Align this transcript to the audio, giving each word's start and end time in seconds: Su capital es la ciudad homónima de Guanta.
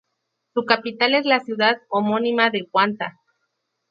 Su 0.55 0.65
capital 0.65 1.13
es 1.13 1.27
la 1.27 1.41
ciudad 1.41 1.79
homónima 1.87 2.49
de 2.49 2.61
Guanta. 2.63 3.19